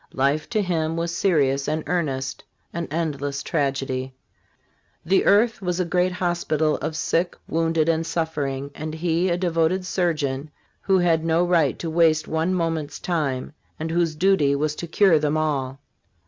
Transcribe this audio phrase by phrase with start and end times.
[0.15, 4.15] Life to him was serious and earnest— an endless tragedy.
[5.05, 9.85] The earth was a great hospital of sick, wounded and suffering, and he a devoted
[9.85, 10.47] sur geon,
[10.81, 15.19] who had no right to waste one moment's time, and whose duty was to cure
[15.19, 15.79] them all.